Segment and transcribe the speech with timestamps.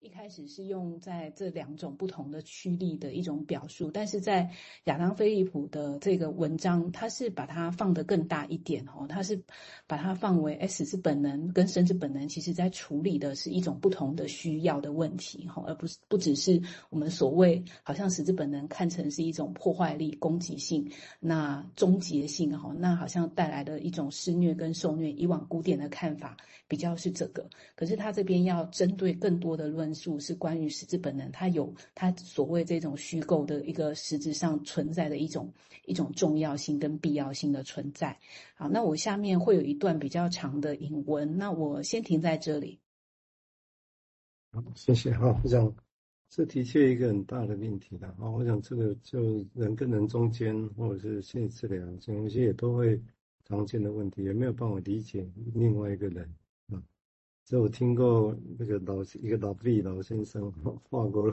[0.00, 4.48] 一开始是用在这两种不同的驱力的一种表述，但是在
[4.84, 9.42] 亚当·菲利普的这个文章，他是把它放得更大一点哦，他是
[9.88, 20.88] 把它放为死之本能跟生之本能，其实在处理的是一种不同的需要的问题哈，而不是不只是我们所谓好像死之本能看成是一种破坏力、攻击性、
[21.18, 25.10] 那终结性哈，那好像带来的一种施虐跟受虐。
[25.10, 26.36] 以往古典的看法
[26.68, 29.88] 比较是这个，可是他这边要针对更多的论。
[29.98, 35.52] 述是关于实质本能，它有它所谓这种虚构的一个实质上存在的一种
[35.86, 38.16] 一种重要性跟必要性的存在。
[38.54, 42.78] 好，那我下面会有一段比较长的引文，那我先停在这里。
[44.52, 45.12] 好，谢谢。
[45.14, 45.74] 好，我想
[46.28, 48.14] 这的确一个很大的命题的。
[48.18, 53.00] 好，我想这个就人跟人中间，或者是心理治疗，这些也都会
[53.46, 56.32] 常见的问题，也没有办法理解另外一个人
[56.70, 56.80] 啊。
[57.48, 60.52] 所以我听过那个老一个老毕老先生，
[60.90, 61.30] 画过，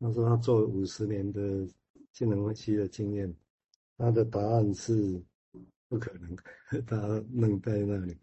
[0.00, 1.68] 他说他做五十年的
[2.14, 3.30] 精神分析的经验，
[3.98, 5.22] 他的答案是
[5.86, 6.34] 不可能，
[6.86, 8.16] 他愣在那里，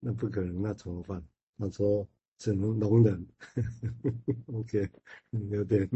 [0.00, 1.22] 那不可能，那怎么办？
[1.58, 3.22] 他说只能容忍。
[4.46, 4.88] OK，
[5.50, 5.86] 有点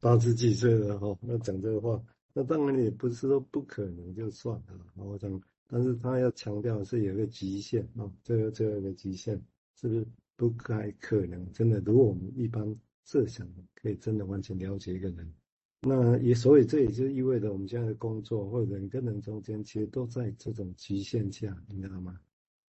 [0.00, 9.38] 八十几岁了哈，那讲这个话，那当然也不是说不可能就算了，我讲，但是他要强调是有个极限啊，这个这个有个极限。
[9.76, 11.52] 是不是不该可能？
[11.52, 15.34] 真的，如果我们一般设想，可以真的完全了解一个人，
[15.82, 22.18] 那也所以这也就意味着我们现在的工作或者人跟人中间，其实都在这种局限下，你知道吗？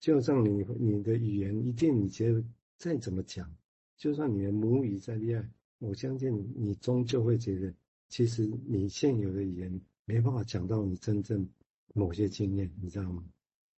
[0.00, 2.42] 就像你你的语言，一定你觉得
[2.76, 3.54] 再怎么讲，
[3.96, 7.72] 就算你的母语再厉害，我相信你终究会觉得，
[8.08, 11.48] 其实你现有的语言没办法讲到你真正
[11.94, 13.24] 某些经验，你知道吗？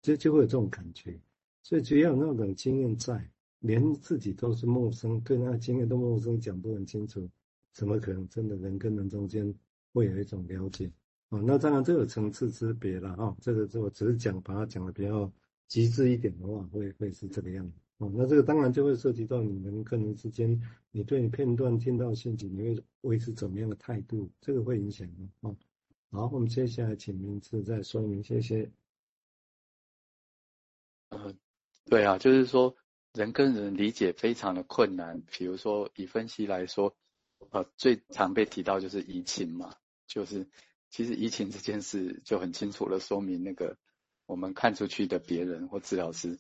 [0.02, 1.20] 就就会有这种感觉。
[1.62, 3.30] 所以只要有那种经验在，
[3.64, 7.30] 连自己都是陌生，对那个经验都陌生，讲不很清楚，
[7.72, 9.54] 怎么可能真的人跟人中间
[9.94, 10.92] 会有一种了解
[11.30, 11.40] 啊？
[11.46, 13.34] 那当然这有层次之别了哈。
[13.40, 15.32] 这个这我只是讲把它讲的比较
[15.70, 18.12] 极致一点的话，会会是这个样子哦。
[18.14, 25.08] 那这个当然就会涉及到你们跟人之间，你对你片段听到信息，你会维持怎么样的态度，这个会影响
[25.40, 25.56] 啊。
[26.12, 28.70] 好，我们接下来请明志再说明，谢谢。
[31.12, 31.34] 嗯。
[31.86, 32.74] 对啊，就是说
[33.14, 35.22] 人跟人理解非常的困难。
[35.32, 36.96] 比如说以分析来说，
[37.52, 39.76] 呃，最常被提到就是移情嘛，
[40.08, 40.50] 就是
[40.90, 43.78] 其实移情这件事就很清楚的说明，那个
[44.26, 46.40] 我们看出去的别人或治疗师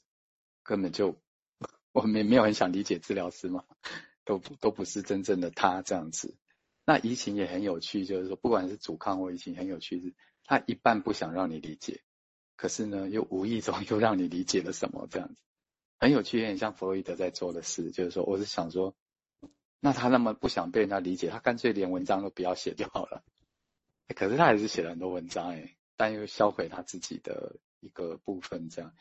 [0.63, 1.21] 根本就
[1.93, 3.63] 我们也没有很想理解治疗师嘛，
[4.25, 6.35] 都都不是真正的他这样子。
[6.85, 10.13] 那移情也很有趣，就是说不管是阻抗或移情，很有趣是，
[10.43, 12.01] 他一半不想让你理解。
[12.55, 15.35] 可是呢，又无意中又让你理解了什么，这样子
[16.03, 18.93] 很有趣，很像弗洛伊德在做的事，就是说，我是想说，
[19.79, 23.23] 那他那么不想被人家理解，他干脆连文章都不要写就好了。
[24.13, 28.93] 可是他还是写了很多文章，哎，但又销毁他自己的一个部分，这样，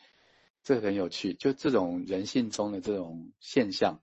[0.63, 1.33] 这很有趣。
[1.33, 3.99] 就这种人性中的这种现象，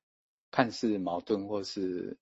[0.51, 2.19] 看似矛盾或是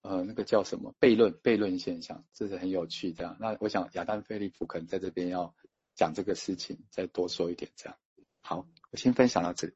[0.00, 3.12] 呃那个叫什么悖论悖论现象，这是很有趣。
[3.12, 5.54] 这样，那我想亚当·菲利普可能在这边要。
[5.98, 7.96] 讲这个事情，再多说一点，这样。
[8.42, 9.72] 好，我先分享到这里。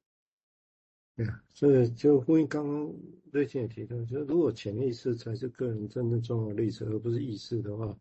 [1.21, 2.95] 对啊，所以就呼应刚刚
[3.31, 7.95] 瑞青也提到，就是如果潜意识才是个人真正重要的历程，而不是意识的话，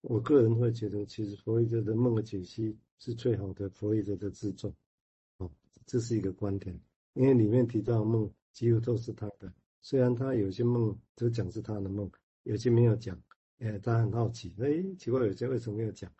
[0.00, 4.74] 我个人会觉得，其实弗洛伊德的梦的解析是最好的弗洛伊德的自传。
[5.38, 5.48] 哦，
[5.86, 6.76] 这是一个观点，
[7.12, 12.10] 因为里面提到的梦几乎都是他的，虽然他有些梦只讲是他的梦，
[12.42, 13.16] 有些没有讲。
[13.60, 16.10] 哎，他很好奇，哎，奇怪，有些为什么没有讲？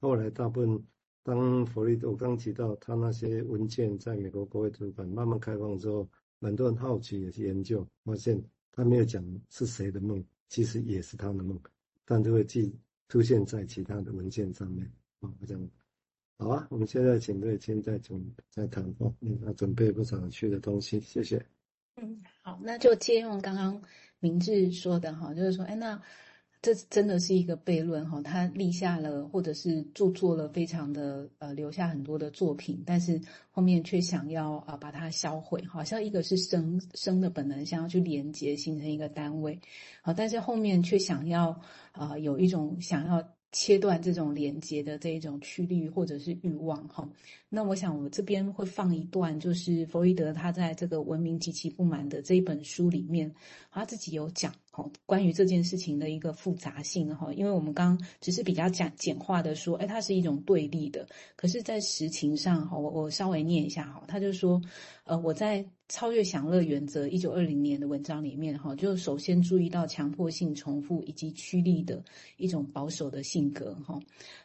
[0.00, 0.82] 后来大部分。
[1.28, 6.08] 当弗洛伊德我刚提到他那些文件在美国国会图书馆慢慢开放之后，
[6.40, 11.60] 很多人好奇也去研究，发现他没有讲是谁的梦，其实也是他的梦，
[12.06, 12.74] 但就会记
[13.10, 14.90] 出现在其他的文件上面。
[15.20, 15.70] 啊，这样
[16.38, 18.18] 好啊，我们现在请瑞青再准
[18.48, 21.44] 在谈话，嗯，他准备不少有趣的东西，谢谢。
[21.96, 23.82] 嗯，好，那就借用刚刚
[24.18, 26.00] 明志说的哈，就是说，哎，那。
[26.60, 33.20] 这真的是一个悖论哈，他立下了或者是著作了非常的呃，留下很多的作品，但是
[33.50, 39.58] 后面却想要啊把它销毁，好像一个是生生的本能，想要去连接形成一个单位，
[40.02, 41.60] 好，但是后面却想要
[41.92, 43.22] 啊有一种想要。
[43.50, 47.08] 切断这种连接的这一种驱力或者是欲望哈，
[47.48, 53.34] 那我想我这边会放一段，就是弗洛伊德他在这个《文明及其不满》的这一本书里面，
[53.70, 61.04] 他自己有讲哦，关于这件事情的一个复杂性哈，因为我们刚只是比较讲简化的说，哎，它是一种对立的，
[61.34, 64.62] 可是，在实情上哈，我我稍微念一下哈，他就说，
[65.02, 72.04] 呃，我在超越享乐原则，一九二零年的文章里面，哈，就首先注意到强迫性重复以及趋利的
[72.36, 73.98] 一种保守的性格，哈。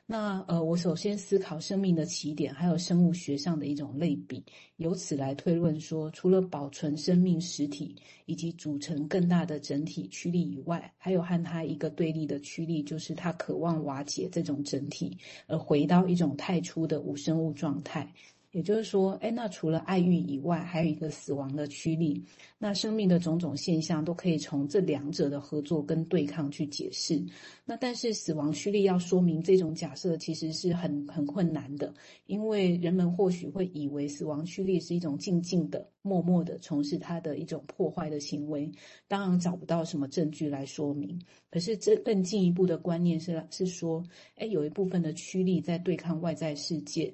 [0.06, 4.42] 那呃，我首先思考生命的起点，还有生物学上的一种类比，
[4.78, 7.94] 由此来推论说，除了保存生命实体
[8.26, 15.18] 以及组成更大的整体趋利以外，还有和它一个对立的趋利，就是它渴望瓦解这种整体，
[15.48, 18.14] 而回到一种太初的无生物状态。
[18.54, 22.24] 也就是说，哎，那除了爱欲以外，还有一个死亡的驱力。
[22.60, 27.20] 那生命的种种现象都可以从这两者的合作跟对抗去解释。
[27.66, 31.92] 那但是死亡驱力要说明这种假设，其实是很很困难的，
[32.28, 38.72] 因为人们或许会以为死亡驱力是一种静静的、默默的从事它的一种破坏的行为，
[39.08, 41.20] 当然找不到什么证据来说明。
[41.50, 44.04] 可是这更进一步的观念是是说，
[44.36, 47.12] 哎，有一部分的驱力在对抗外在世界。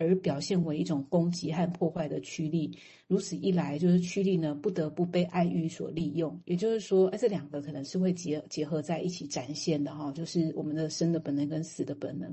[0.00, 2.76] 而表现为一种攻击和破坏的驱力，
[3.06, 6.36] 如此一来，就是驱力呢不得不被爱欲所利用。
[6.46, 12.28] 也就是说，哎，这两个可能是会结结合在一起展现的哈，就是我们的生的本能跟死的本能。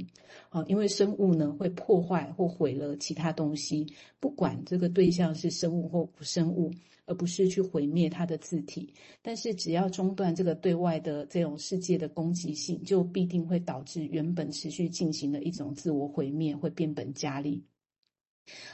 [0.50, 3.86] 啊，因为生物呢会破坏或毁了其他东西，
[4.20, 6.72] 不管这个对象是生物或不生物。
[7.08, 17.64] 而不是去毁灭它的字体，但是只要中断这个对外的这种世界的攻击性，就必定会导致原本持续进行的一种自我毁灭会变本加厉。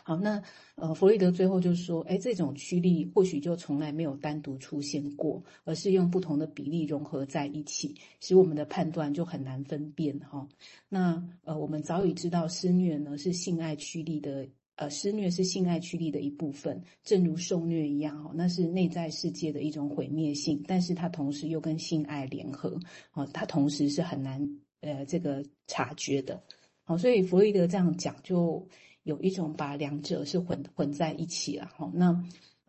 [0.03, 0.41] 好，那
[0.75, 10.47] 呃，弗洛伊德最后就说，哎，这种趋利或许就从来没有单独出现过，而是用不同的比例融合在一起，使我们的判断就很难分辨哈。
[10.89, 14.47] 那呃，我们早已知道施虐呢是性爱趋利的。
[14.75, 22.79] 呃，施虐是性爱驱力的一部分，正如受虐一样，那是内在世界的一种毁灭性，但是它同时又跟性爱联合，
[23.13, 24.41] 哦，它同时是很难
[24.81, 26.41] 呃这个察觉的，
[26.83, 28.67] 好，所以弗洛伊德这样讲，就
[29.03, 32.23] 有一种把两者是混混在一起了，好，那。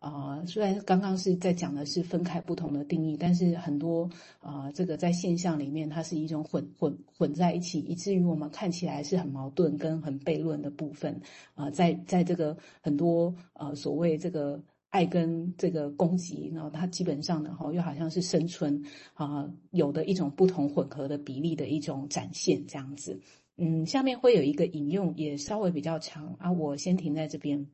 [0.05, 4.07] 啊、虽然刚刚是在讲的是分开不同的定义，但是很多
[4.41, 11.19] 啊、这个在现象里面，它是一种混混混在一起，以至于我们看起来是很矛盾跟很悖论的部分
[11.55, 18.85] 啊、在在这个很多呃所谓这个爱跟这个攻击，然后它基本上呢，哈，又好像是生存
[19.15, 23.19] 啊、有的一种不同混合的比例的一种展现这样子。
[23.57, 27.67] 嗯，下面会有一个引用，也稍微比较长啊，我先停在这边。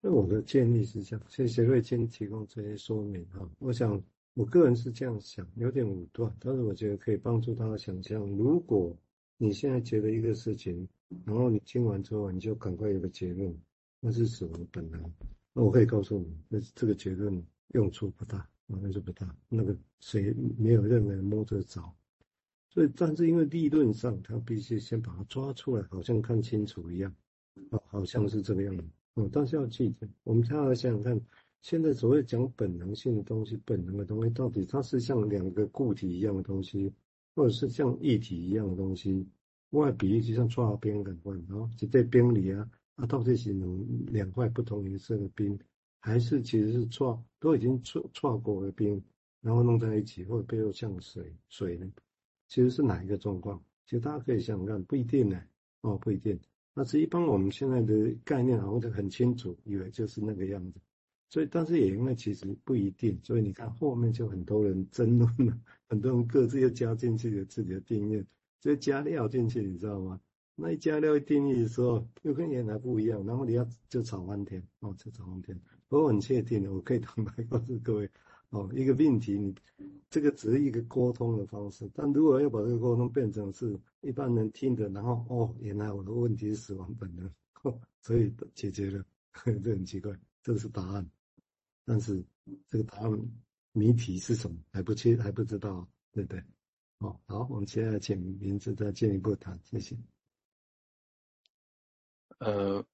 [0.00, 3.48] 那我的建议是这样，谢谢瑞金提供这些说明哈。
[3.58, 4.00] 我想
[4.34, 8.20] 我个人是这样想，有点武断，但是我觉得可以帮助大家想象。
[8.36, 8.96] 如果
[9.36, 10.86] 你现在觉得一个事情，
[11.24, 13.52] 然后你听完之后你就赶快有个结论，
[13.98, 15.00] 那是死亡本能。
[15.52, 19.34] 那我可以告诉你，那这个结论用处不大，啊，那就不大。
[19.48, 21.82] 那个谁没有任何人摸着着。
[22.68, 27.14] 所以，但是因为理论上他必须先把它抓出来，好像看清楚一样，
[27.70, 28.84] 啊，好像是这个样子。
[29.16, 31.20] 哦，但是要记得，我们常常想想看，
[31.62, 36.92] 现在所谓讲本能性的东西，本能的东西到底它是像两个固体一样的东西，
[37.34, 39.26] 或者是像液体一样的东西？
[39.70, 45.58] 外比例就像剉冰感官，然后就在冰里啊，啊，到底是能两块不同颜色的冰，
[45.98, 49.02] 还是其实是剉都已经剉剉过的冰，
[49.40, 51.90] 然后弄在一起，或者背后像水水呢？
[52.48, 53.60] 其实是哪一个状况？
[53.86, 55.42] 其实大家可以想想看，不一定呢，
[55.80, 56.38] 哦，不一定。
[56.78, 60.78] 那是一般我们现在的概念好像就很清楚，以为就是那个样子，
[61.30, 65.58] 所以但是也因为其实不一定，所以你看后面就很多人争论了，
[65.88, 68.22] 很多人各自又加进去了自己的定义，
[68.60, 70.20] 就加料进去，你知道吗？
[70.54, 75.58] 那一加料一定义的时候又跟原来不一样，然后你要就吵翻天哦，就吵翻天。
[75.88, 78.10] 不过我很确定的，我可以坦白告诉各位。
[78.50, 79.52] 哦，一个命题，你
[80.08, 87.28] 这个只是一个沟通的方式，但如果要把这个沟通变成是一般人听的，然后哦，原来我的问题是死亡本能，
[88.00, 89.04] 所以解决了，
[89.44, 91.10] 这很奇怪，这是答案，
[91.84, 92.24] 但是
[92.70, 93.20] 这个答案
[93.72, 96.42] 谜题是什么还不清还不知道，对不对？
[96.98, 99.96] 哦，好，我们现在请明智再进一步谈，谢谢。
[102.38, 102.86] 呃，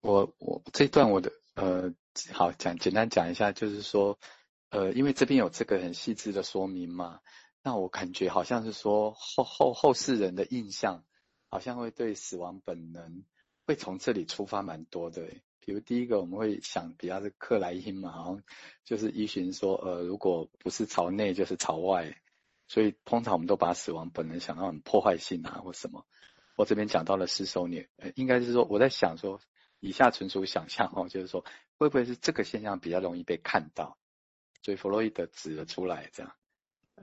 [0.00, 1.94] 我我这段我的呃，
[2.32, 4.18] 好讲简单讲一下，就是说。
[4.70, 7.20] 呃，因为这边有这个很细致的说明嘛，
[7.62, 11.04] 那我感觉好像是说后后后世人的印象，
[11.48, 13.24] 好像会对死亡本能
[13.66, 15.28] 会从这里出发蛮多的。
[15.62, 18.42] 比如第一个我们会想比较是克莱因嘛，好像
[18.84, 22.16] 就是依循说，呃，如果不是朝内就是朝外，
[22.66, 26.06] 所以通常我们都把死亡本能想到很破坏性啊或什么。
[26.56, 29.40] 我这边讲到了施受虐，呃，应该是说我在想说，
[29.80, 31.44] 以下纯属想象哦，就是说
[31.76, 33.98] 会不会是这个现象比较容易被看到？
[34.62, 36.32] 所以弗洛伊德指了出来，这样，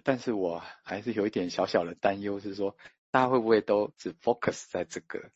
[0.03, 2.77] 但是我还是有一点小小的担忧，是说
[3.11, 5.31] 大家会不会都只 focus 在这个，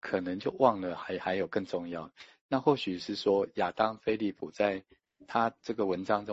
[0.00, 2.10] 可能就忘了还还有更重要。
[2.48, 4.84] 那或许是说亚当·菲利普在
[5.26, 6.30] 他这个文章中